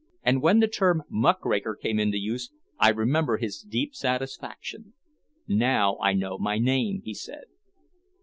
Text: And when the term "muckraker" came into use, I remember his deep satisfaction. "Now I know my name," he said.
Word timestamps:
And 0.23 0.41
when 0.41 0.61
the 0.61 0.67
term 0.67 1.03
"muckraker" 1.09 1.75
came 1.75 1.99
into 1.99 2.17
use, 2.17 2.49
I 2.79 2.89
remember 2.89 3.37
his 3.37 3.59
deep 3.61 3.93
satisfaction. 3.93 4.95
"Now 5.47 5.99
I 6.01 6.13
know 6.13 6.39
my 6.39 6.57
name," 6.57 7.03
he 7.05 7.13
said. 7.13 7.43